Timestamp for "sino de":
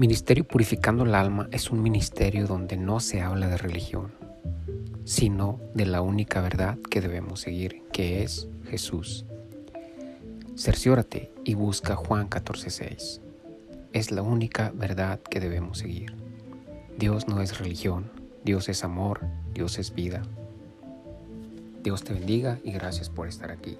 5.04-5.84